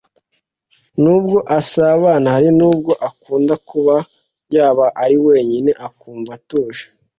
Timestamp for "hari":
2.35-2.49